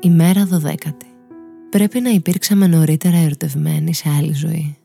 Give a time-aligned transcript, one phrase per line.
[0.00, 1.06] Ημέρα δωδέκατη.
[1.70, 4.76] Πρέπει να υπήρξαμε νωρίτερα ερωτευμένοι σε άλλη ζωή.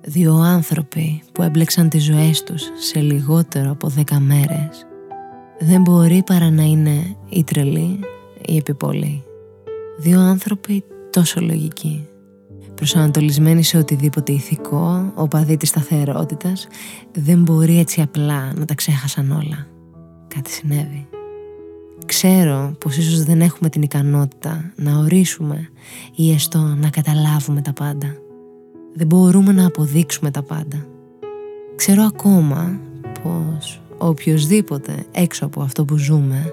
[0.00, 4.86] Δύο άνθρωποι που έμπλεξαν τις ζωές τους σε λιγότερο από δέκα μέρες
[5.58, 8.00] δεν μπορεί παρά να είναι η τρελή
[8.46, 9.24] ή επιπολή.
[9.98, 12.10] Δύο άνθρωποι τόσο λογικοί
[12.80, 16.66] προσανατολισμένοι σε οτιδήποτε ηθικό, ο παδί της σταθερότητας,
[17.12, 19.66] δεν μπορεί έτσι απλά να τα ξέχασαν όλα.
[20.34, 21.08] Κάτι συνέβη.
[22.10, 25.68] Ξέρω πως ίσως δεν έχουμε την ικανότητα να ορίσουμε
[26.14, 28.16] ή έστω να καταλάβουμε τα πάντα.
[28.94, 30.86] Δεν μπορούμε να αποδείξουμε τα πάντα.
[31.76, 32.80] Ξέρω ακόμα
[33.22, 36.52] πως οποιοδήποτε έξω από αυτό που ζούμε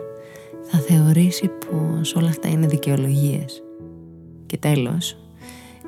[0.72, 3.64] θα θεωρήσει πως όλα αυτά είναι δικαιολογίες.
[4.46, 5.18] Και τέλος,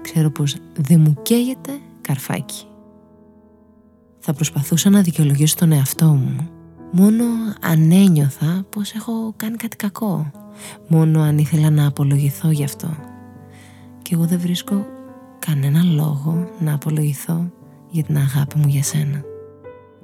[0.02, 2.66] ξέρω πως δεν μου καίγεται καρφάκι.
[4.20, 6.50] Θα προσπαθούσα να δικαιολογήσω τον εαυτό μου
[6.92, 7.24] μόνο
[7.62, 10.32] αν ένιωθα πως έχω κάνει κάτι κακό.
[10.88, 12.96] Μόνο αν ήθελα να απολογηθώ γι' αυτό.
[14.02, 14.86] Και εγώ δεν βρίσκω
[15.40, 17.52] κανένα λόγο να απολογηθώ
[17.90, 19.24] για την αγάπη μου για σένα.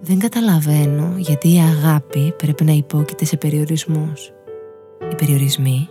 [0.01, 4.31] Δεν καταλαβαίνω γιατί η αγάπη πρέπει να υπόκειται σε περιορισμούς.
[5.11, 5.89] Οι περιορισμοί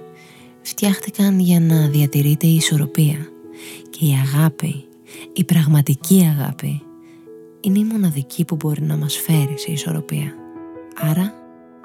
[0.63, 3.29] φτιάχτηκαν για να διατηρείται η ισορροπία
[3.91, 4.85] και η αγάπη,
[5.33, 6.83] η πραγματική αγάπη,
[7.61, 10.44] είναι η μοναδική που μπορεί να μας φέρει σε ισορροπία.
[11.01, 11.33] Άρα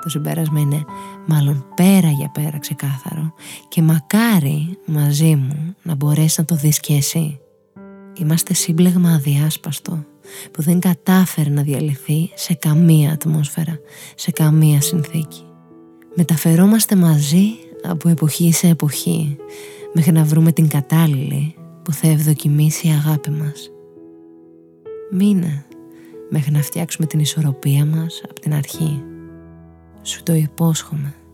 [0.04, 0.86] το συμπέρασμα είναι
[1.26, 3.34] μάλλον πέρα για πέρα ξεκάθαρο
[3.68, 7.40] και μακάρι μαζί μου να μπορέσεις να το δεις και εσύ.
[8.14, 10.04] Είμαστε σύμπλεγμα αδιάσπαστο
[10.52, 13.80] που δεν κατάφερε να διαλυθεί σε καμία ατμόσφαιρα,
[14.16, 15.44] σε καμία συνθήκη.
[16.16, 17.46] Μεταφερόμαστε μαζί
[17.84, 19.38] από εποχή σε εποχή
[19.94, 23.72] μέχρι να βρούμε την κατάλληλη που θα ευδοκιμήσει η αγάπη μας.
[25.12, 25.66] Μείνε
[26.30, 29.04] μέχρι να φτιάξουμε την ισορροπία μας από την αρχή.
[30.02, 31.14] Σου το υπόσχομαι.
[31.14, 31.29] Υπάρχει.